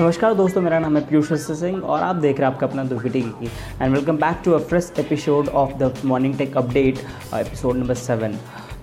नमस्कार 0.00 0.32
दोस्तों, 0.34 0.60
मेरा 0.62 0.78
नाम 0.78 0.96
है 0.96 1.02
पीयूष 1.08 1.32
सिंह 1.32 1.82
और 1.82 2.00
आप 2.00 2.16
देख 2.16 2.38
रहे 2.40 2.46
हैं 2.46 2.54
आपका 2.54 2.66
अपना 2.66 2.84
दुर्विटी 2.84 3.20
की। 3.22 3.46
And 3.82 3.94
welcome 3.94 4.16
back 4.16 4.40
to 4.44 4.52
a 4.52 4.58
fresh 4.58 4.92
episode 4.98 5.48
of 5.48 5.74
the 5.78 5.94
morning 6.04 6.34
tech 6.38 6.56
update 6.56 6.98
episode 7.34 7.76
number 7.76 7.94
seven 7.94 8.34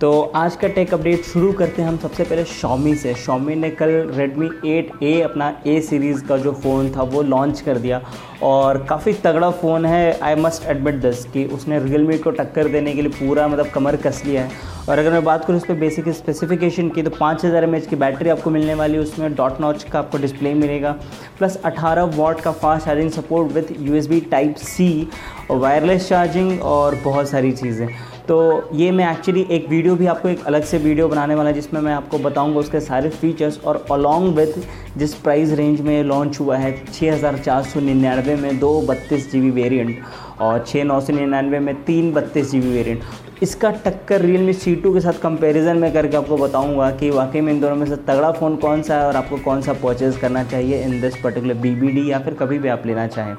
तो 0.01 0.21
आज 0.35 0.55
का 0.55 0.67
टेक 0.67 0.93
अपडेट 0.93 1.23
शुरू 1.23 1.51
करते 1.53 1.81
हैं 1.81 1.87
हम 1.89 1.97
सबसे 1.97 2.23
पहले 2.23 2.43
शॉमी 2.45 2.93
से। 2.95 3.13
शॉमी 3.15 3.55
ने 3.55 3.69
कल 3.71 3.91
Redmi 4.17 4.47
8A 4.67 5.11
अपना 5.21 5.49
ए 5.67 5.79
सीरीज़ 5.81 6.23
का 6.27 6.37
जो 6.37 6.51
फ़ोन 6.53 6.89
था, 6.91 7.03
वो 7.03 7.21
लॉन्च 7.21 7.61
कर 7.61 7.77
दिया। 7.77 8.01
और 8.43 8.77
काफ़ी 8.85 9.13
तगड़ा 9.13 9.49
फ़ोन 9.51 9.85
है। 9.85 10.19
आई 10.19 10.35
मस्ट 10.35 10.65
एडमिट 10.65 10.95
दिस 11.01 11.23
कि 11.25 11.45
उसने 11.47 11.79
रियलमी 11.79 12.17
को 12.17 12.31
टक्कर 12.31 12.67
देने 12.67 12.93
के 12.93 13.01
लिए 13.01 13.11
पूरा 13.19 13.47
मतलब 13.47 13.69
कमर 13.73 13.95
कस 13.97 14.21
लिया 14.25 14.43
है। 14.43 14.69
और 14.89 14.99
अगर 14.99 15.11
मैं 15.11 15.23
बात 15.23 15.45
करूँ 15.45 15.59
उस 15.59 15.65
पर 15.65 15.73
बेसिक 15.79 16.09
स्पेसिफिकेशन 16.09 16.89
की 16.89 17.03
तो 17.03 17.09
पाँच 17.09 17.45
हज़ार 17.45 17.63
एम 17.63 17.79
की 17.79 17.95
बैटरी 17.95 18.29
आपको 18.29 18.49
मिलने 18.49 18.73
वाली 18.73 18.93
है। 18.93 18.99
उसमें 18.99 19.35
डॉट 19.35 19.61
नॉच 19.61 19.83
का 19.83 19.99
आपको 19.99 20.17
डिस्प्ले 20.17 20.53
मिलेगा। 20.53 20.91
प्लस 21.37 21.59
18 21.65 22.15
वॉट 22.15 22.41
का 22.41 22.51
fast 22.53 22.85
charging 22.85 23.11
support 23.11 23.51
with 23.51 23.71
U 23.79 24.19
type 24.31 24.55
C 24.57 25.07
wireless 25.51 26.09
charging 26.09 26.61
और 26.61 26.95
बहुत 27.03 27.29
सारी 27.29 27.51
चीज़ें। 27.53 27.87
तो 28.27 28.69
ये 28.73 28.89
मैं 28.91 29.11
एक्चुअली 29.11 29.45
एक 29.51 29.67
वीडियो 29.69 29.95
भी 29.95 30.05
आपको 30.05 30.29
एक 30.29 30.43
अलग 30.47 30.63
से 30.63 30.77
वीडियो 30.77 31.07
बनाने 31.07 31.35
वाला 31.35 31.51
जिसमें 31.51 31.79
मैं 31.81 31.93
आपको 31.93 32.17
बताऊँगा 32.19 32.59
उसके 32.59 32.79
सारे 32.79 33.09
फीचर्स 33.09 33.59
और 33.65 33.85
अलॉन्ग 33.91 34.35
विथ 34.35 34.53
जिस 34.97 35.13
प्राइस 35.13 35.51
रेंज 35.51 35.81
में 35.81 36.03
लॉन्च 36.03 36.39
हुआ 36.39 36.57
है 36.57 36.71
छः 36.85 37.13
हज़ार 37.13 37.37
चार 37.37 37.63
सौ 37.63 37.79
निन्यानवे 37.79 38.35
में 38.35 38.59
दो 38.59 38.69
बत्तीस 38.81 39.31
जी 39.31 39.41
बी 39.41 39.49
वेरियंट 39.51 39.99
और 40.41 40.63
छः 40.67 40.83
नौ 40.83 40.99
सौ 41.01 41.13
निन्यानवे 41.13 41.59
में 41.59 41.73
तीन 41.83 42.11
बत्तीस 42.13 42.51
जी 42.51 42.59
बी 42.59 42.69
वेरियंट 42.69 43.43
इसका 43.43 43.69
टक्कर 43.85 44.21
रियल 44.21 44.41
मी 44.41 44.53
सी 44.53 44.75
टू 44.75 44.93
के 44.93 44.99
साथ 44.99 45.21
कंपैरिजन 45.21 45.77
में 45.77 45.91
करके 45.93 46.17
आपको 46.17 46.37
बताऊँगा 46.37 46.89
कि 46.91 47.09
वाकई 47.09 47.41
में 47.41 47.51
इन 47.53 47.61
दोनों 47.61 47.75
में 47.75 47.85
से 47.85 47.95
तगड़ा 48.07 48.31
फ़ोन 48.31 48.55
कौन 48.55 48.81
सा 48.81 48.97
है 48.97 49.07
और 49.07 49.15
आपको 49.15 49.37
कौन 49.37 49.61
सा 49.61 49.73
परचेज़ 49.83 50.19
करना 50.19 50.43
चाहिए 50.43 50.83
इन 50.83 50.99
दिस 51.01 51.17
पर्टिकुलर 51.17 51.55
BBD 51.55 52.07
या 52.09 52.19
फिर 52.19 52.33
कभी 52.33 52.59
भी 52.59 52.69
आप 52.69 52.85
लेना 52.85 53.07
चाहें। 53.07 53.35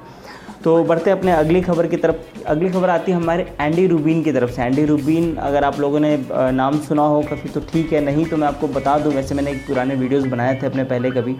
तो 0.64 0.82
बढ़ते 0.84 1.10
अपने 1.10 1.32
अगली 1.32 1.60
खबर 1.60 1.86
की 1.86 1.96
तरफ़। 1.96 2.44
अगली 2.46 2.68
खबर 2.70 2.90
आती 2.90 3.12
है 3.12 3.16
हमारे 3.16 3.46
एंडी 3.60 3.86
रूबीन 3.86 4.22
की 4.22 4.32
तरफ़ 4.32 4.50
से। 4.50 4.62
एंडी 4.62 4.84
रूबीन 4.84 5.34
अगर 5.36 5.64
आप 5.64 5.80
लोगों 5.80 6.00
ने 6.00 6.16
नाम 6.30 6.78
सुना 6.80 7.02
हो 7.02 7.20
कभी 7.22 7.48
तो 7.48 7.60
ठीक 7.72 7.92
है। 7.92 8.00
नहीं 8.00 8.26
तो 8.26 8.36
मैं 8.36 8.48
आपको 8.48 8.68
बता 8.68 8.98
दूँ, 8.98 9.12
वैसे 9.12 9.34
मैंने 9.34 9.50
एक 9.50 9.66
पुराने 9.66 9.94
वीडियोस 9.94 10.26
बनाए 10.26 10.58
थे 10.62 10.66
अपने 10.66 10.84
पहले 10.84 11.10
कभी, 11.10 11.32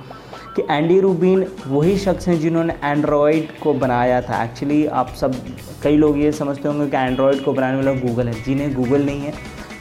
कि 0.57 0.63
एंडी 0.71 0.99
रूबीन 1.01 1.47
वही 1.67 1.97
शख्स 1.99 2.29
हैं 2.29 2.39
जिन्होंने 2.41 2.75
एंड्रॉयड 2.85 3.59
को 3.63 3.75
बनाया 3.75 4.21
था। 4.21 4.43
एक्चुअली 4.45 4.85
आप 4.87 5.15
सब, 5.21 5.35
कई 5.83 5.97
लोग 5.97 6.19
ये 6.19 6.33
समझते 6.33 6.69
होंगे 6.69 6.91
कि 6.91 6.97
एंड्रॉयड 6.97 7.45
को 7.45 7.53
बनाने 7.53 7.77
वाला 7.77 7.93
गूगल 8.01 8.29
है। 8.29 8.43
जिन्हें 8.45 8.75
गूगल 8.75 9.05
नहीं 9.05 9.21
है। 9.21 9.33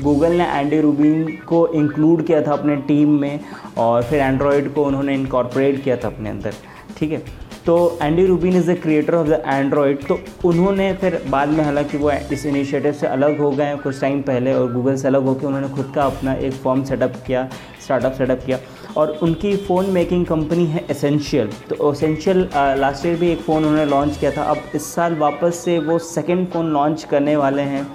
गूगल 0.02 0.34
ने 0.34 0.46
एंडी 0.50 0.80
रूबीन 0.82 1.26
को 1.48 1.68
इंक्लूड 1.76 2.26
किया 2.26 2.42
था 2.42 2.54
अपने 2.54 2.76
टीम 2.88 3.20
में 3.22 3.40
और 3.78 4.04
फिर 4.04 4.20
एंड्रॉयड 4.20 4.74
को 4.74 4.84
उन्होंने 4.84 5.14
इनकॉर्पोरेट 5.14 5.84
किया 5.84 5.98
था 5.98 6.08
अपने 6.08 6.30
अंदर। 6.30 6.54
ठीक 6.98 7.12
है? 7.12 7.24
तो 7.66 8.00
Andy 8.02 8.26
Rubin 8.26 8.56
is 8.58 8.72
the 8.72 8.76
creator 8.84 9.16
of 9.16 9.28
the 9.28 9.42
Android 9.46 10.06
तो 10.08 10.20
उन्होंने 10.46 10.92
फिर 11.02 11.22
बाद 11.30 11.50
में 11.50 11.64
हालाँकि 11.64 11.98
वो 11.98 12.12
इस 12.12 12.46
इनिशिएटिव 12.46 12.94
से 12.94 13.08
अलग 13.08 13.38
हो 13.40 13.52
गए 13.52 13.76
कुछ 13.84 14.00
टाइम 14.02 14.22
पहले 14.22 14.54
और 14.54 14.72
गूगल 14.74 14.96
से 14.96 15.08
अलग 15.08 15.26
होकर 15.26 15.48
उन्होंने 15.48 15.70
खुद 15.70 15.92
का 15.96 16.04
अपना 16.04 16.34
एक 16.34 16.54
फॉर्म 16.64 16.84
सेटअप 16.84 17.14
किया 17.28 17.48
स्टार्टअप 17.84 18.14
सेटअप 18.14 18.40
किया 18.46 18.60
और 18.98 19.18
उनकी 19.24 19.56
फ़ोन 19.58 19.90
मेकिंग 19.90 20.26
कंपनी 20.26 20.66
है 20.66 20.86
एसेंशियल 20.92 21.50
तो 21.70 21.92
एसेंशियल 21.92 22.48
लास्ट 22.56 23.06
ईयर 23.06 23.16
भी 23.20 23.30
एक 23.32 23.42
फ़ोन 23.42 23.58
उन्होंने 23.58 23.86
लॉन्च 23.86 24.18
किया 24.18 24.32
था, 24.32 24.44
अब 24.44 24.58
इस 24.76 24.94
साल 24.96 25.16
वापस 25.18 25.64
से 25.66 25.78
वो 25.80 26.00
सेकेंड 26.00 26.48
फ़ोन 26.52 26.74
लॉन्च 26.74 27.04
करने 27.04 27.36
वाले 27.36 27.62
हैं, 27.62 27.88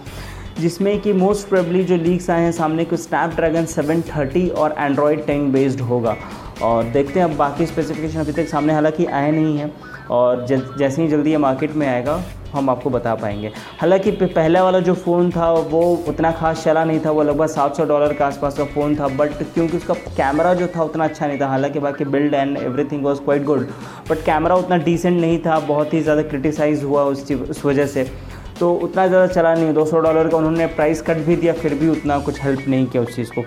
जिसमें 0.60 0.98
कि 1.00 1.12
मोस्ट 1.12 1.48
प्रेबली 1.48 1.84
जो 1.84 1.96
लीक्स 1.96 2.30
आए 2.30 2.42
हैं, 2.42 2.52
सामने 2.52 2.84
को 2.84 2.96
स्नैपड्रैगन 2.96 3.66
730 3.66 4.50
और 4.50 4.74
एंड्रॉयड 4.78 5.24
10 5.26 5.50
बेस्ड 5.52 5.80
होगा। 5.80 6.16
और 6.62 6.84
देखते 6.84 7.20
हैं 7.20 7.26
अब 7.26 7.36
बाकी 7.36 7.66
स्पेसिफिकेशन 7.66 8.20
अभी 8.20 8.32
तक 8.32 8.48
सामने 8.48 8.72
हालाँकि 8.72 9.06
आए 9.06 9.30
नहीं 9.30 9.58
हैं 9.58 9.72
और 10.10 10.46
जैसे 10.46 11.02
ही 11.02 11.08
जल्दी 11.08 11.30
ये 11.30 11.36
मार्केट 11.36 11.72
में 11.72 11.86
आएगा, 11.86 12.22
हम 12.52 12.70
आपको 12.70 12.90
बता 12.90 13.14
पाएँगे। 13.14 13.50
हालाँकि 13.80 14.10
पहला 14.12 14.62
वाला 14.64 14.80
जो 14.80 14.94
फ़ोन 14.94 15.30
था, 15.30 15.50
वो 15.50 15.82
उतना 16.08 16.30
खास 16.32 16.62
चला 16.64 16.84
नहीं 16.84 17.00
था, 17.04 17.10
वो 17.10 17.22
लगभग 17.22 17.46
700 17.48 17.84
डॉलर 17.84 18.12
के 18.12 18.24
आसपास 18.24 18.56
का 18.58 18.64
फ़ोन 18.64 18.96
था 18.96 19.08
बट 19.08 19.32
क्योंकि 19.44 19.76
उसका 19.76 19.94
कैमरा 19.94 20.54
जो 20.54 20.66
था 20.76 20.82
उतना 20.82 21.04
अच्छा 21.04 21.26
नहीं 21.26 21.40
था, 21.40 21.48
हालाँकि 21.48 21.78
बाकी 21.78 22.04
build 22.06 22.34
and 22.34 22.56
everything 22.56 23.04
was 23.04 23.18
quite 23.18 23.44
good 23.44 23.68
but 24.10 24.24
camera 24.24 24.54
उतना 24.54 24.76
डिसेंट 24.78 25.20
नहीं 25.20 25.38
था, 25.38 25.58
बहुत 25.60 25.94
ही 25.94 26.00
ज़्यादा 26.02 26.22
क्रिटिसाइज़ 26.22 26.84
हुआ 26.84 27.04
उस 27.04 27.26
चीज़, 27.28 27.40
उस 27.40 27.64
वजह 27.64 27.86
से। 27.86 28.10
तो 28.60 28.72
उतना 28.74 29.06
ज़्यादा 29.06 29.26
चला 29.26 29.54
नहीं, 29.54 29.72
दो 29.74 30.00
डॉलर 30.00 30.28
का 30.28 30.36
उन्होंने 30.36 30.66
प्राइस 30.66 31.02
कट 31.02 31.16
भी 31.16 31.36
दिया, 31.36 31.52
फिर 31.52 31.74
भी 31.74 31.88
उतना 31.88 32.18
कुछ 32.18 32.42
हेल्प 32.42 32.68
नहीं 32.68 32.86
किया 32.86 33.02
उस 33.02 33.16
चीज़ 33.16 33.30
को। 33.30 33.44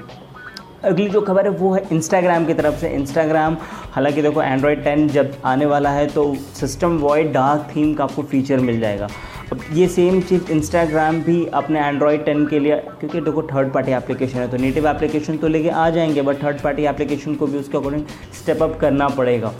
अगली 0.84 1.08
जो 1.10 1.22
खबर 1.22 1.46
है 1.46 1.52
वो 1.52 1.74
है 1.74 1.84
इंस्टाग्राम 1.92 2.46
की 2.46 2.54
तरफ़ 2.54 2.76
से। 2.76 2.90
इंस्टाग्राम 2.90 3.58
हालाँकि 3.94 4.22
देखो 4.22 4.42
एंड्रॉयड 4.42 4.84
10 4.84 5.08
जब 5.12 5.32
आने 5.46 5.66
वाला 5.66 5.90
है 5.90 6.06
तो 6.08 6.24
सिस्टम 6.60 6.98
वॉइड 6.98 7.32
डार्क 7.34 7.68
थीम 7.76 7.94
का 7.94 8.04
आपको 8.04 8.24
फीचर 8.24 8.60
मिल 8.60 8.80
जाएगा। 8.80 9.08
अब 9.52 9.60
ये 9.74 9.88
सेम 9.88 10.22
चीज़ 10.22 10.52
इंस्टाग्राम 10.52 11.22
भी 11.24 11.46
अपने 11.54 11.80
एंड्रॉयड 11.80 12.26
10 12.26 12.48
के 12.50 12.60
लिए, 12.60 12.76
क्योंकि 13.00 13.22
देखो 13.22 13.44
थर्ड 13.44 13.74
पार्टी 13.74 13.92
एप्लीकेशन 13.92 14.40
है 14.40 14.48
तो 14.52 14.58
नेटिव 14.58 14.88
एप्लीकेशन 14.88 15.38
तो 15.38 15.48
लेके 15.48 15.70
आ 15.70 15.90
जाएँगे 15.90 16.22
बट 16.22 16.44
थर्ड 16.44 16.62
पार्टी 16.62 16.86
एप्लीकेशन 16.86 17.36
को 17.36 17.48
भी 17.48 17.58
उसके 17.58 17.78
अकॉर्डिंग 17.78 18.06
स्टेप 18.42 18.64
अप 18.64 18.78
करना 18.82 19.08
पड़ेगा 19.10 19.54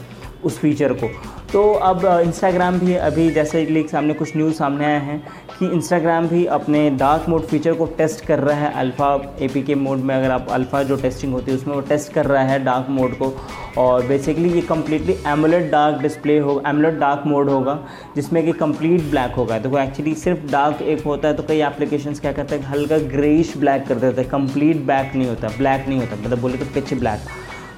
उस 0.44 0.60
फीचर 0.60 0.94
को। 0.94 1.08
तो 1.54 1.72
अब 1.74 2.06
इंस्टाग्राम 2.26 2.80
भी 2.80 2.94
अभी 2.96 3.30
जैसे 3.32 3.66
लीक 3.66 3.90
सामने 3.90 4.14
कुछ 4.14 4.36
न्यूज़ 4.38 4.54
सामने 4.56 4.86
आए 4.86 5.00
हैं 5.02 5.22
कि 5.60 5.68
इंस्टाग्राम 5.68 6.28
भी 6.28 6.46
अपने 6.48 6.90
डार्क 6.90 7.28
मोड 7.30 7.46
फीचर 7.46 7.74
को 7.76 7.86
टेस्ट 7.98 8.24
कर 8.26 8.40
रहा 8.40 8.58
है 8.58 8.72
अल्फ़ा 8.80 9.14
ए 9.42 9.48
के 9.48 9.76
मोड 9.76 10.00
में, 10.00 10.14
अगर 10.16 10.32
आप 10.32 10.48
अल्फ़ा 10.52 10.84
जो 10.84 10.96
टेस्टिंग 10.98 11.34
होती 11.34 11.52
है 11.52 11.58
उसमें 11.58 11.74
वो 11.76 11.82
टेस्ट 11.90 12.14
कर 12.14 12.26
रहा 12.26 12.44
है 12.44 12.64
डार्क 12.64 12.88
मोड 12.90 13.18
को। 13.18 13.34
और 13.78 14.06
बेसिकली 14.08 14.52
ये 14.52 14.62
कम्प्लीटली 14.62 15.16
एमुलेट 15.28 15.70
डार्क 15.72 16.02
डिस्प्ले 16.02 16.38
होगा 16.40 16.70
एमुलेट 16.70 17.00
डार्क 17.00 17.24
मोड 17.28 17.50
होगा, 17.50 17.78
जिसमें 18.16 18.44
कि 18.46 18.52
कंप्लीट 18.54 19.10
ब्लैक 19.12 19.34
होगा। 19.34 19.60
तो 19.60 19.78
एक्चुअली 19.80 20.14
सिर्फ़ 20.16 20.52
डार्क 20.52 20.82
एक 20.84 21.04
होता 21.06 21.28
है 21.28 21.34
तो 21.34 21.44
कई 21.44 21.62
एप्लीकेशन 21.64 22.14
क्या 22.16 22.32
करते 22.32 22.56
हैं, 22.56 22.66
हल्का 22.66 22.98
ग्रेइश 23.10 23.56
ब्लैक 23.58 23.88
कर 23.88 23.96
देते 23.98 24.22
हैं। 24.22 24.30
कंप्लीट 24.30 24.86
ब्लैक 24.86 25.16
नहीं 25.16 25.28
होता 25.30 25.48
ब्लैक 25.58 25.88
नहीं 25.88 26.00
होता 26.00 26.16
मतलब 26.18 26.42
बोले 26.42 26.58
तो 26.58 26.66
पिच 26.74 26.94
ब्लैक 26.94 27.28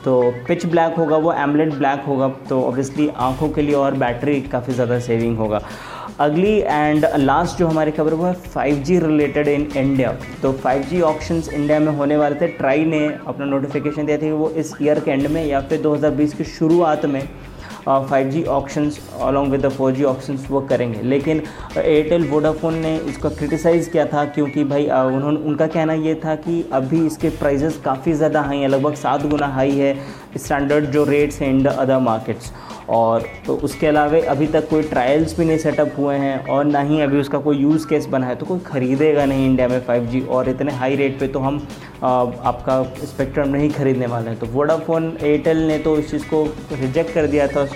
तो 0.03 0.21
पिच 0.47 0.65
ब्लैक 0.65 0.95
होगा, 0.97 1.17
वो 1.17 1.33
एमलेट 1.33 1.73
ब्लैक 1.73 2.03
होगा 2.07 2.27
तो 2.49 2.61
ऑब्वियसली 2.63 3.07
आँखों 3.19 3.49
के 3.49 3.61
लिए 3.61 3.75
और 3.75 3.95
बैटरी 3.95 4.39
काफ़ी 4.43 4.73
ज़्यादा 4.73 4.99
सेविंग 4.99 5.37
होगा। 5.37 5.61
अगली 6.19 6.57
एंड 6.59 7.05
लास्ट 7.17 7.57
जो 7.57 7.67
हमारी 7.67 7.91
खबर 7.91 8.13
वो 8.13 8.25
है 8.25 8.33
5G 8.45 8.99
रिलेटेड 9.03 9.47
इन 9.47 9.67
इंडिया 9.77 10.11
तो 10.41 10.51
5G 10.65 11.01
ऑप्शंस 11.03 11.49
इंडिया 11.49 11.79
में 11.79 11.91
होने 11.93 12.17
वाले 12.17 12.35
थे. 12.35 12.47
ट्राई 12.49 12.85
ने 12.85 13.05
अपना 13.27 13.45
नोटिफिकेशन 13.45 14.05
दिया 14.05 14.17
था 14.17 14.21
कि 14.21 14.31
वो 14.31 14.49
इस 14.51 14.73
ईयर 14.81 14.99
के 14.99 15.11
एंड 15.11 15.27
में 15.27 15.45
या 15.45 15.61
फिर 15.61 15.81
2020 15.81 16.33
की 16.33 16.43
शुरुआत 16.43 17.05
में 17.05 17.27
five 17.87 18.29
G 18.29 18.43
options 18.45 18.99
along 19.21 19.51
with 19.51 19.61
the 19.61 19.69
four 19.69 19.91
G 19.91 20.03
options 20.03 20.45
वो 20.49 20.59
करेंगे. 20.61 21.01
लेकिन 21.01 21.41
एयरटेल 21.77 22.27
वोडाफोन 22.29 22.75
ने 22.77 22.95
इसका 23.09 23.29
क्रिटिसाइज़ 23.29 23.89
किया 23.89 24.05
था 24.05 24.25
क्योंकि 24.25 24.63
भाई 24.63 24.85
उन्होंने, 24.85 25.39
उनका 25.39 25.67
कहना 25.67 25.93
ये 25.93 26.15
था 26.25 26.35
कि 26.37 26.63
अभी 26.73 27.05
इसके 27.05 27.29
प्राइजेस 27.29 27.81
काफ़ी 27.85 28.13
ज़्यादा 28.13 28.41
हाई 28.41 28.57
हैं, 28.57 28.67
लगभग 28.67 28.95
सात 28.95 29.25
गुना 29.25 29.47
हाई 29.47 29.71
है 29.71 29.95
स्टैंडर्ड 30.37 30.85
जो 30.91 31.03
रेट्स 31.03 31.41
हैं 31.41 31.49
इन 31.49 31.63
द 31.63 31.67
अदर 31.67 31.99
मार्केट्स 31.99 32.51
और 32.91 33.25
तो 33.45 33.55
उसके 33.63 33.87
अलावा 33.87 34.19
अभी 34.31 34.47
तक 34.47 34.67
कोई 34.69 34.83
ट्रायल्स 34.83 35.37
भी 35.37 35.45
नहीं 35.45 35.57
सेटअप 35.57 35.93
हुए 35.97 36.15
हैं 36.15 36.47
और 36.47 36.65
ना 36.65 36.81
ही 36.81 36.99
अभी 37.01 37.19
उसका 37.19 37.37
कोई 37.39 37.57
यूज़ 37.57 37.87
केस 37.87 38.05
बना 38.07 38.27
है 38.27 38.35
तो 38.35 38.45
कोई 38.45 38.59
ख़रीदेगा 38.65 39.25
नहीं 39.25 39.45
इंडिया 39.45 39.67
में 39.67 39.79
5G 39.87 40.27
और 40.27 40.49
इतने 40.49 40.71
हाई 40.73 40.95
रेट 40.95 41.19
पे 41.19 41.27
तो 41.27 41.39
हम 41.39 41.61
आ, 42.03 42.09
आपका 42.09 42.83
स्पेक्ट्रम 43.05 43.49
नहीं 43.49 43.69
ख़रीदने 43.69 44.05
वाले 44.05 44.29
हैं। 44.29 44.39
तो 44.39 44.45
वोडाफोन 44.47 45.17
एयरटेल 45.21 45.57
ने 45.67 45.77
तो 45.79 45.97
इस 45.97 46.11
चीज़ 46.11 46.25
को 46.25 46.43
रिजेक्ट 46.73 47.13
कर 47.13 47.27
दिया 47.27 47.47
था। 47.47 47.67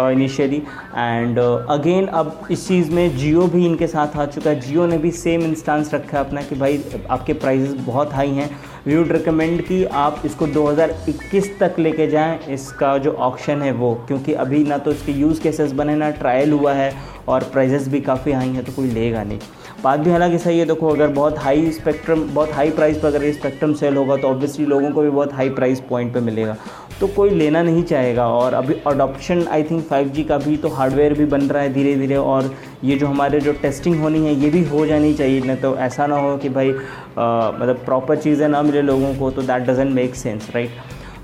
इनिशियली 0.00 0.62
एंड 0.96 1.38
अगेन 1.38 2.06
अब 2.06 2.46
इस 2.50 2.66
चीज़ 2.68 2.90
में 2.90 3.16
जियो 3.16 3.46
भी 3.46 3.64
इनके 3.66 3.86
साथ 3.86 4.16
आ 4.16 4.26
चुका 4.26 4.50
है। 4.50 4.60
जियो 4.60 4.86
ने 4.86 4.98
भी 4.98 5.10
सेम 5.10 5.42
इंस्टांस 5.42 5.92
रखा 5.94 6.18
है 6.18 6.24
अपना 6.24 6.42
कि 6.42 6.54
भाई, 6.54 6.80
आपके 7.10 7.32
प्राइजेस 7.32 7.74
बहुत 7.86 8.12
हाई 8.12 8.30
हैं। 8.30 8.50
वी 8.86 8.96
वुड 8.96 9.12
रिकमेंड 9.12 9.62
कि 9.62 9.84
आप 9.84 10.22
इसको 10.24 10.46
2021 10.46 11.50
तक 11.60 11.78
लेके 11.78 12.06
जाएँ। 12.06 12.38
इसका 12.48 12.96
जो 12.98 13.12
ऑप्शन 13.12 13.62
है 13.62 13.72
वो, 13.72 13.94
क्योंकि 14.06 14.32
अभी 14.34 14.64
ना 14.64 14.78
तो 14.78 14.92
इसके 14.92 15.12
यूज़ 15.12 15.40
केसेस 15.42 15.72
बने, 15.72 15.94
ना 15.94 16.10
ट्रायल 16.10 16.52
हुआ 16.52 16.72
है 16.72 16.92
और 17.28 17.44
प्राइजेस 17.52 17.88
भी 17.88 18.00
काफ़ी 18.00 18.32
हाई 18.32 18.48
हैं 18.48 18.64
तो 18.64 18.72
कोई 18.72 18.90
लेगा 18.90 19.24
नहीं। 19.24 19.38
बात 19.84 20.00
भी 20.00 20.10
हालाँकि 20.10 20.38
सही 20.38 20.58
है 20.58 20.64
देखो 20.64 20.88
अगर 20.88 21.08
बहुत 21.08 21.38
हाई 21.38 21.70
स्पेक्ट्रम 21.72 22.22
बहुत 22.34 22.52
हाई 22.52 22.70
प्राइस 22.70 22.98
पर 22.98 23.08
अगर 23.08 23.24
ये 23.24 23.32
स्पेक्ट्रम 23.32 23.72
सेल 23.74 23.96
होगा 23.96 24.16
तो 24.16 24.28
ऑब्वियसली 24.28 24.66
लोगों 24.66 24.90
को 24.90 25.02
भी 25.02 25.10
बहुत 25.10 25.32
हाई 25.32 25.48
प्राइस 25.50 25.80
पॉइंट 25.80 26.12
पे 26.14 26.20
मिलेगा। 26.20 26.56
तो 27.00 27.06
कोई 27.06 27.30
लेना 27.30 27.62
नहीं 27.62 27.82
चाहेगा 27.82 28.26
और 28.28 28.54
अभी 28.54 28.74
अडोप्शन 28.86 29.46
आई 29.50 29.62
थिंक 29.62 29.84
5G 29.88 30.24
का 30.28 30.38
भी 30.38 30.56
तो 30.56 30.68
हार्डवेयर 30.68 31.14
भी 31.14 31.24
बन 31.24 31.42
रहा 31.42 31.62
है 31.62 31.72
धीरे 31.74 31.94
धीरे 31.96 32.16
और 32.16 32.54
ये 32.84 32.96
जो 32.96 33.06
हमारे 33.06 33.40
जो 33.40 33.52
टेस्टिंग 33.52 34.00
होनी 34.00 34.24
है 34.26 34.34
ये 34.34 34.50
भी 34.50 34.64
हो 34.64 34.86
जानी 34.86 35.12
चाहिए। 35.14 35.40
नहीं 35.40 35.56
तो 35.56 35.76
ऐसा 35.78 36.06
ना 36.06 36.16
हो 36.16 36.36
कि 36.36 36.48
भाई 36.48 36.70
आ, 36.70 37.50
मतलब 37.50 37.82
प्रॉपर 37.84 38.16
चीज़ें 38.16 38.48
ना 38.48 38.62
मिले 38.62 38.82
लोगों 38.82 39.14
को 39.14 39.30
तो 39.30 39.42
that 39.42 39.62
doesn't 39.62 39.92
make 39.94 40.14
sense 40.14 40.48
right 40.54 40.70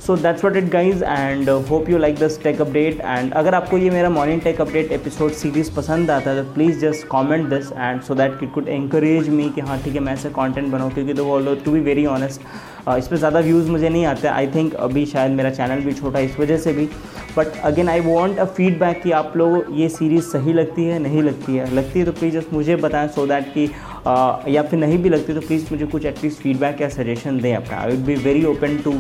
so 0.07 0.17
that's 0.17 0.45
what 0.45 0.57
it 0.57 0.69
guys 0.71 1.03
and 1.05 1.49
hope 1.71 1.89
you 1.91 1.99
like 1.99 2.19
this 2.19 2.43
tech 2.43 2.61
update 2.61 3.01
and 3.01 3.33
अगर 3.33 3.55
आपको 3.55 3.79
ये 3.79 3.91
मेरा 3.91 4.11
morning 4.11 4.41
tech 4.41 4.61
update 4.61 4.93
episode 4.93 5.33
series 5.33 5.75
पसंद 5.77 6.11
आता 6.11 6.31
है 6.31 6.45
तो 6.45 6.53
please 6.55 6.79
just 6.81 7.07
comment 7.07 7.49
this 7.51 7.73
and 7.73 8.01
so 8.03 8.15
that 8.15 8.43
it 8.43 8.53
could 8.55 8.67
encourage 8.69 9.29
me 9.29 9.49
कि 9.55 9.61
हाँ 9.61 9.81
ठीक 9.83 9.95
है, 9.95 10.01
मैं 10.01 10.13
ऐसे 10.13 10.31
कॉन्टेंट 10.31 10.69
बनाऊँ, 10.73 10.91
क्योंकि 10.93 11.15
तो 11.15 11.55
टू 11.65 11.73
बी 11.73 11.81
वेरी 11.81 12.07
ऑनेस्ट 12.07 12.41
इस 12.89 13.09
पर 13.09 13.17
ज़्यादा 13.17 13.41
व्यूज़ 13.41 13.71
मुझे 13.71 13.89
नहीं 13.89 14.05
आते. 14.07 14.29
आई 14.29 14.47
थिंक 14.47 14.75
अभी 14.75 15.05
शायद 15.07 15.33
मेरा 15.33 15.51
चैनल 15.51 15.81
भी 15.85 15.93
छोटा 15.93 16.19
है 16.19 16.25
इस 16.25 16.39
वजह 16.41 16.57
से 16.59 16.73
भी. 16.73 16.89
But 17.37 17.61
again 17.65 17.89
I 17.89 18.01
want 18.01 18.39
a 18.39 18.45
feedback 18.45 19.03
कि 19.03 19.11
आप 19.13 19.33
लोग, 19.37 19.67
ये 19.81 19.89
सीरीज़ 19.89 20.25
सही 20.25 20.53
लगती 20.53 20.85
है, 20.85 20.99
नहीं 20.99 21.23
लगती 21.23 21.57
है? 21.57 21.75
लगती 21.75 21.99
है 21.99 22.05
तो 22.05 22.13
प्लीज़ 22.13 22.39
जस्ट 22.39 22.53
मुझे 22.53 22.77
बताएँ 22.77 23.09
सो 23.09 23.27
दैट 23.27 23.53
कि 23.55 23.71
या 24.07 24.63
फिर 24.63 24.79
नहीं 24.79 24.99
भी 24.99 25.09
लगती 25.09 25.35
तो 25.35 25.41
प्लीज़ 25.41 25.67
मुझे 25.71 25.87
कुछ 25.87 26.05
एटलीस्ट 26.07 26.43
फीडबैक 26.43 26.81
या 26.81 26.89
सजेशन 26.89 27.39
दें 27.41 27.55
अपना 27.57 27.77
I 27.77 27.91
will 27.91 28.03
be 28.05 28.15
very 28.25 28.45
open 28.47 28.77
to 28.85 28.93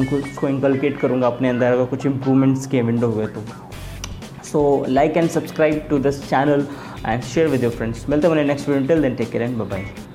इसको 0.00 0.48
इंकलकेट 0.48 0.98
करूँगा 1.00 1.26
अपने 1.26 1.48
अंदर 1.48 1.72
अगर 1.72 1.84
कुछ 1.86 2.06
इंप्रूवमेंट्स 2.06 2.66
के 2.66 2.82
विंडो 2.82 3.08
हुए 3.08 3.26
तो। 3.26 3.44
So 4.44 4.64
like 4.88 5.16
and 5.16 5.28
subscribe 5.30 5.86
to 5.90 5.98
this 5.98 6.28
channel 6.28 6.66
and 7.06 7.22
share 7.24 7.48
with 7.48 7.62
your 7.64 7.72
friends 7.72 8.08
मिलते 8.08 8.28
हैं 8.28 8.44
next 8.44 8.68
video 8.68 8.88
till 8.88 9.02
then 9.02 9.14
take 9.16 9.30
care 9.30 9.44
and 9.44 9.56
bye 9.58 10.13